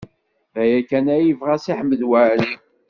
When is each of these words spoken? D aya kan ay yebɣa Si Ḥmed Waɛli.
D 0.53 0.55
aya 0.63 0.79
kan 0.89 1.05
ay 1.15 1.23
yebɣa 1.27 1.55
Si 1.63 1.71
Ḥmed 1.79 2.01
Waɛli. 2.09 2.53